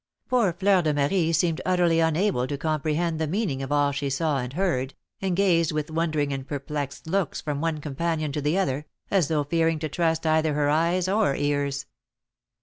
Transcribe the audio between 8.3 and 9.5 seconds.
to the other, as though